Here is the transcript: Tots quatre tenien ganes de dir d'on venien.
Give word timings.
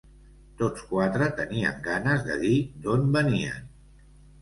Tots 0.61 0.85
quatre 0.93 1.27
tenien 1.41 1.79
ganes 1.89 2.27
de 2.33 2.41
dir 2.47 2.57
d'on 2.83 3.09
venien. 3.19 3.73